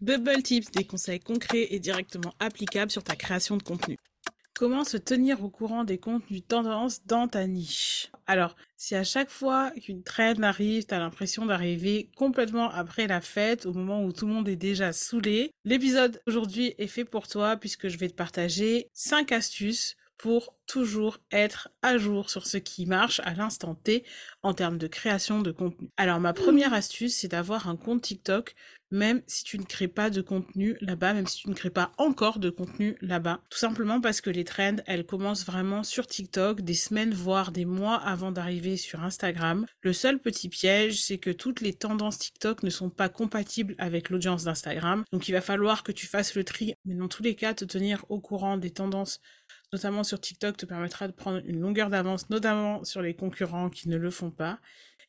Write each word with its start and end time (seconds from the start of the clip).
Bubble 0.00 0.42
Tips, 0.42 0.70
des 0.70 0.84
conseils 0.84 1.20
concrets 1.20 1.68
et 1.70 1.78
directement 1.78 2.32
applicables 2.38 2.90
sur 2.90 3.02
ta 3.02 3.16
création 3.16 3.58
de 3.58 3.62
contenu. 3.62 3.98
Comment 4.54 4.84
se 4.84 4.96
tenir 4.96 5.44
au 5.44 5.50
courant 5.50 5.84
des 5.84 5.98
contenus 5.98 6.42
tendances 6.46 7.04
dans 7.04 7.28
ta 7.28 7.46
niche? 7.46 8.10
Alors, 8.26 8.56
si 8.78 8.94
à 8.94 9.04
chaque 9.04 9.28
fois 9.28 9.70
qu'une 9.72 10.02
trend 10.02 10.42
arrive, 10.42 10.86
tu 10.86 10.94
as 10.94 10.98
l'impression 10.98 11.44
d'arriver 11.44 12.08
complètement 12.16 12.70
après 12.70 13.06
la 13.06 13.20
fête, 13.20 13.66
au 13.66 13.74
moment 13.74 14.02
où 14.02 14.12
tout 14.12 14.26
le 14.26 14.32
monde 14.32 14.48
est 14.48 14.56
déjà 14.56 14.94
saoulé, 14.94 15.52
l'épisode 15.66 16.22
aujourd'hui 16.26 16.74
est 16.78 16.86
fait 16.86 17.04
pour 17.04 17.28
toi 17.28 17.58
puisque 17.58 17.88
je 17.88 17.98
vais 17.98 18.08
te 18.08 18.14
partager 18.14 18.88
5 18.94 19.32
astuces 19.32 19.96
pour 20.16 20.54
toujours 20.70 21.18
être 21.32 21.68
à 21.82 21.98
jour 21.98 22.30
sur 22.30 22.46
ce 22.46 22.56
qui 22.56 22.86
marche 22.86 23.20
à 23.24 23.34
l'instant 23.34 23.74
T 23.74 24.04
en 24.42 24.54
termes 24.54 24.78
de 24.78 24.86
création 24.86 25.42
de 25.42 25.50
contenu. 25.50 25.88
Alors 25.96 26.20
ma 26.20 26.32
première 26.32 26.72
astuce, 26.72 27.16
c'est 27.16 27.28
d'avoir 27.28 27.68
un 27.68 27.76
compte 27.76 28.02
TikTok, 28.02 28.54
même 28.92 29.22
si 29.26 29.42
tu 29.42 29.58
ne 29.58 29.64
crées 29.64 29.88
pas 29.88 30.10
de 30.10 30.20
contenu 30.20 30.76
là-bas, 30.80 31.14
même 31.14 31.26
si 31.26 31.38
tu 31.42 31.48
ne 31.48 31.54
crées 31.54 31.70
pas 31.70 31.90
encore 31.98 32.38
de 32.38 32.50
contenu 32.50 32.96
là-bas. 33.00 33.40
Tout 33.50 33.58
simplement 33.58 34.00
parce 34.00 34.20
que 34.20 34.30
les 34.30 34.44
trends, 34.44 34.76
elles 34.86 35.06
commencent 35.06 35.44
vraiment 35.44 35.82
sur 35.82 36.06
TikTok 36.06 36.60
des 36.60 36.74
semaines, 36.74 37.14
voire 37.14 37.50
des 37.50 37.64
mois 37.64 37.96
avant 37.96 38.30
d'arriver 38.30 38.76
sur 38.76 39.02
Instagram. 39.02 39.66
Le 39.82 39.92
seul 39.92 40.20
petit 40.20 40.48
piège, 40.48 41.02
c'est 41.02 41.18
que 41.18 41.30
toutes 41.30 41.60
les 41.60 41.74
tendances 41.74 42.18
TikTok 42.18 42.62
ne 42.62 42.70
sont 42.70 42.90
pas 42.90 43.08
compatibles 43.08 43.74
avec 43.78 44.08
l'audience 44.08 44.44
d'Instagram. 44.44 45.04
Donc 45.12 45.28
il 45.28 45.32
va 45.32 45.40
falloir 45.40 45.82
que 45.82 45.92
tu 45.92 46.06
fasses 46.06 46.36
le 46.36 46.44
tri, 46.44 46.74
mais 46.84 46.94
dans 46.94 47.08
tous 47.08 47.24
les 47.24 47.34
cas, 47.34 47.54
te 47.54 47.64
tenir 47.64 48.04
au 48.08 48.20
courant 48.20 48.56
des 48.56 48.70
tendances 48.70 49.20
notamment 49.72 50.04
sur 50.04 50.20
TikTok, 50.20 50.56
te 50.60 50.66
permettra 50.66 51.06
de 51.06 51.12
prendre 51.12 51.40
une 51.44 51.60
longueur 51.60 51.90
d'avance, 51.90 52.30
notamment 52.30 52.84
sur 52.84 53.02
les 53.02 53.14
concurrents 53.14 53.70
qui 53.70 53.88
ne 53.88 53.96
le 53.96 54.10
font 54.10 54.30
pas. 54.30 54.60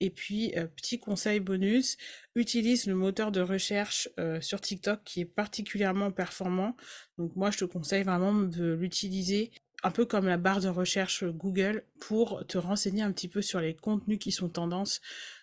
Et 0.00 0.10
puis, 0.10 0.52
euh, 0.56 0.66
petit 0.66 0.98
conseil 0.98 1.40
bonus, 1.40 1.96
utilise 2.34 2.86
le 2.86 2.94
moteur 2.94 3.32
de 3.32 3.40
recherche 3.40 4.08
euh, 4.18 4.40
sur 4.40 4.60
TikTok 4.60 5.00
qui 5.04 5.20
est 5.22 5.24
particulièrement 5.24 6.10
performant. 6.10 6.76
Donc 7.16 7.34
moi, 7.34 7.50
je 7.50 7.58
te 7.58 7.64
conseille 7.64 8.02
vraiment 8.02 8.34
de 8.34 8.74
l'utiliser 8.74 9.50
un 9.82 9.90
peu 9.90 10.04
comme 10.04 10.26
la 10.26 10.36
barre 10.36 10.60
de 10.60 10.68
recherche 10.68 11.24
Google 11.24 11.84
pour 12.00 12.46
te 12.46 12.58
renseigner 12.58 13.02
un 13.02 13.12
petit 13.12 13.28
peu 13.28 13.40
sur 13.40 13.60
les 13.60 13.74
contenus 13.74 14.18
qui 14.18 14.32
sont 14.32 14.48
tendance 14.48 15.00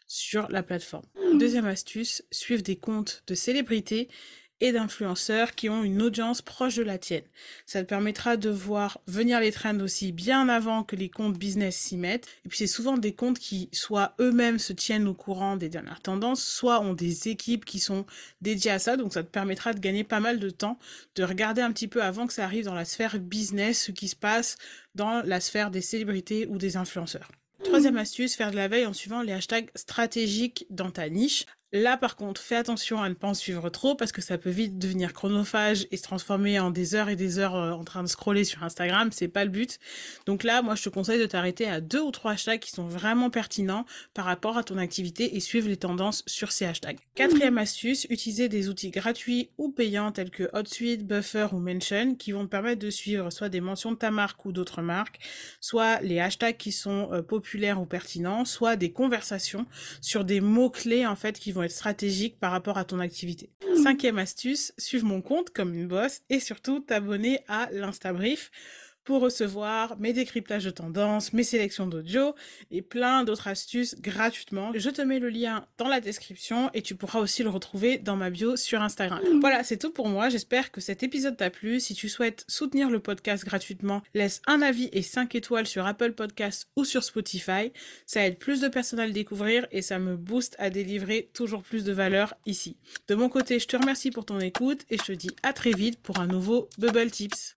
sur 0.07 0.47
la 0.49 0.63
plateforme. 0.63 1.05
Deuxième 1.39 1.65
astuce, 1.65 2.23
suivre 2.31 2.61
des 2.61 2.75
comptes 2.75 3.23
de 3.27 3.35
célébrités 3.35 4.09
et 4.63 4.71
d'influenceurs 4.71 5.55
qui 5.55 5.67
ont 5.67 5.83
une 5.83 6.01
audience 6.01 6.41
proche 6.41 6.77
de 6.77 6.83
la 6.83 6.97
tienne. 6.97 7.25
Ça 7.65 7.83
te 7.83 7.89
permettra 7.89 8.37
de 8.37 8.49
voir 8.49 9.01
venir 9.07 9.41
les 9.41 9.51
trends 9.51 9.77
aussi 9.81 10.13
bien 10.13 10.47
avant 10.47 10.83
que 10.83 10.95
les 10.95 11.09
comptes 11.09 11.37
business 11.37 11.75
s'y 11.75 11.97
mettent. 11.97 12.29
Et 12.45 12.49
puis 12.49 12.57
c'est 12.57 12.67
souvent 12.67 12.97
des 12.97 13.13
comptes 13.13 13.39
qui 13.39 13.67
soit 13.73 14.15
eux-mêmes 14.21 14.59
se 14.59 14.71
tiennent 14.71 15.09
au 15.09 15.13
courant 15.13 15.57
des 15.57 15.67
dernières 15.67 15.99
tendances, 15.99 16.41
soit 16.41 16.79
ont 16.79 16.93
des 16.93 17.27
équipes 17.27 17.65
qui 17.65 17.79
sont 17.79 18.05
dédiées 18.39 18.71
à 18.71 18.79
ça. 18.79 18.95
Donc 18.95 19.13
ça 19.13 19.21
te 19.21 19.29
permettra 19.29 19.73
de 19.73 19.79
gagner 19.79 20.05
pas 20.05 20.21
mal 20.21 20.39
de 20.39 20.49
temps, 20.49 20.79
de 21.15 21.25
regarder 21.25 21.61
un 21.61 21.73
petit 21.73 21.89
peu 21.89 22.01
avant 22.01 22.25
que 22.25 22.33
ça 22.33 22.45
arrive 22.45 22.63
dans 22.63 22.73
la 22.73 22.85
sphère 22.85 23.19
business 23.19 23.83
ce 23.83 23.91
qui 23.91 24.07
se 24.07 24.15
passe 24.15 24.57
dans 24.95 25.23
la 25.23 25.41
sphère 25.41 25.71
des 25.71 25.81
célébrités 25.81 26.47
ou 26.47 26.57
des 26.57 26.77
influenceurs. 26.77 27.29
Troisième 27.65 27.97
astuce, 27.97 28.35
faire 28.35 28.51
de 28.51 28.55
la 28.55 28.69
veille 28.69 28.85
en 28.85 28.93
suivant 28.93 29.21
les 29.21 29.33
hashtags 29.33 29.69
stratégiques 29.75 30.65
dans 30.69 30.91
ta 30.91 31.09
niche. 31.09 31.45
Là, 31.75 31.97
par 31.97 32.15
contre, 32.15 32.39
fais 32.39 32.55
attention 32.55 33.01
à 33.01 33.09
ne 33.09 33.15
pas 33.15 33.27
en 33.27 33.33
suivre 33.33 33.67
trop 33.71 33.95
parce 33.95 34.11
que 34.11 34.21
ça 34.21 34.37
peut 34.37 34.51
vite 34.51 34.77
devenir 34.77 35.11
chronophage 35.11 35.87
et 35.89 35.97
se 35.97 36.03
transformer 36.03 36.59
en 36.59 36.69
des 36.69 36.93
heures 36.93 37.09
et 37.09 37.15
des 37.15 37.39
heures 37.39 37.55
euh, 37.55 37.71
en 37.71 37.83
train 37.83 38.03
de 38.03 38.07
scroller 38.07 38.43
sur 38.43 38.63
Instagram. 38.63 39.09
C'est 39.11 39.27
pas 39.27 39.43
le 39.43 39.49
but. 39.49 39.79
Donc 40.27 40.43
là, 40.43 40.61
moi, 40.61 40.75
je 40.75 40.83
te 40.83 40.89
conseille 40.89 41.19
de 41.19 41.25
t'arrêter 41.25 41.67
à 41.67 41.81
deux 41.81 41.99
ou 41.99 42.11
trois 42.11 42.33
hashtags 42.33 42.59
qui 42.59 42.69
sont 42.69 42.87
vraiment 42.87 43.31
pertinents 43.31 43.87
par 44.13 44.25
rapport 44.25 44.55
à 44.55 44.63
ton 44.63 44.77
activité 44.77 45.35
et 45.35 45.39
suivre 45.39 45.67
les 45.67 45.77
tendances 45.77 46.21
sur 46.27 46.51
ces 46.51 46.65
hashtags. 46.65 46.99
Quatrième 47.15 47.57
astuce, 47.57 48.05
utiliser 48.11 48.49
des 48.49 48.69
outils 48.69 48.91
gratuits 48.91 49.49
ou 49.57 49.71
payants 49.71 50.11
tels 50.11 50.29
que 50.29 50.49
HotSuite, 50.53 51.07
Buffer 51.07 51.47
ou 51.53 51.57
Mention 51.57 52.13
qui 52.13 52.33
vont 52.33 52.45
te 52.45 52.51
permettre 52.51 52.85
de 52.85 52.91
suivre 52.91 53.31
soit 53.31 53.49
des 53.49 53.61
mentions 53.61 53.93
de 53.93 53.97
ta 53.97 54.11
marque 54.11 54.45
ou 54.45 54.51
d'autres 54.51 54.83
marques, 54.83 55.17
soit 55.59 56.01
les 56.01 56.19
hashtags 56.19 56.57
qui 56.57 56.71
sont 56.71 57.09
euh, 57.11 57.23
populaires 57.23 57.81
ou 57.81 57.87
pertinents, 57.87 58.45
soit 58.45 58.75
des 58.75 58.91
conversations 58.91 59.65
sur 60.01 60.23
des 60.23 60.39
mots-clés 60.39 61.07
en 61.07 61.15
fait 61.15 61.39
qui 61.39 61.51
vont 61.51 61.62
être 61.63 61.71
stratégique 61.71 62.39
par 62.39 62.51
rapport 62.51 62.77
à 62.77 62.85
ton 62.85 62.99
activité. 62.99 63.51
Cinquième 63.81 64.19
astuce, 64.19 64.73
suivre 64.77 65.05
mon 65.05 65.21
compte 65.21 65.49
comme 65.49 65.73
une 65.73 65.87
bosse 65.87 66.21
et 66.29 66.39
surtout 66.39 66.79
t'abonner 66.79 67.39
à 67.47 67.69
l'Instabrief 67.71 68.51
pour 69.03 69.21
recevoir 69.21 69.97
mes 69.99 70.13
décryptages 70.13 70.65
de 70.65 70.69
tendances, 70.69 71.33
mes 71.33 71.43
sélections 71.43 71.87
d'audio 71.87 72.35
et 72.71 72.81
plein 72.81 73.23
d'autres 73.23 73.47
astuces 73.47 73.95
gratuitement. 73.99 74.71
Je 74.75 74.89
te 74.89 75.01
mets 75.01 75.19
le 75.19 75.29
lien 75.29 75.65
dans 75.77 75.87
la 75.87 75.99
description 75.99 76.69
et 76.73 76.81
tu 76.81 76.95
pourras 76.95 77.19
aussi 77.19 77.43
le 77.43 77.49
retrouver 77.49 77.97
dans 77.97 78.15
ma 78.15 78.29
bio 78.29 78.55
sur 78.55 78.81
Instagram. 78.81 79.21
Voilà, 79.41 79.63
c'est 79.63 79.77
tout 79.77 79.91
pour 79.91 80.07
moi. 80.07 80.29
J'espère 80.29 80.71
que 80.71 80.81
cet 80.81 81.03
épisode 81.03 81.37
t'a 81.37 81.49
plu. 81.49 81.79
Si 81.79 81.93
tu 81.95 82.09
souhaites 82.09 82.45
soutenir 82.47 82.89
le 82.89 82.99
podcast 82.99 83.43
gratuitement, 83.45 84.01
laisse 84.13 84.41
un 84.47 84.61
avis 84.61 84.89
et 84.91 85.01
5 85.01 85.35
étoiles 85.35 85.67
sur 85.67 85.85
Apple 85.85 86.13
Podcasts 86.13 86.67
ou 86.75 86.85
sur 86.85 87.03
Spotify. 87.03 87.71
Ça 88.05 88.25
aide 88.25 88.37
plus 88.37 88.61
de 88.61 88.67
personnes 88.67 88.99
à 88.99 89.07
le 89.07 89.13
découvrir 89.13 89.67
et 89.71 89.81
ça 89.81 89.99
me 89.99 90.15
booste 90.15 90.55
à 90.59 90.69
délivrer 90.69 91.29
toujours 91.33 91.63
plus 91.63 91.83
de 91.83 91.91
valeur 91.91 92.33
ici. 92.45 92.77
De 93.07 93.15
mon 93.15 93.29
côté, 93.29 93.59
je 93.59 93.67
te 93.67 93.77
remercie 93.77 94.11
pour 94.11 94.25
ton 94.25 94.39
écoute 94.39 94.85
et 94.89 94.97
je 94.97 95.03
te 95.03 95.11
dis 95.11 95.31
à 95.43 95.53
très 95.53 95.71
vite 95.71 95.99
pour 96.01 96.19
un 96.19 96.27
nouveau 96.27 96.69
Bubble 96.77 97.11
Tips. 97.11 97.55